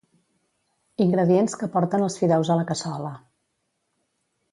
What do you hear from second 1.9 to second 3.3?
els fideus a la cassola.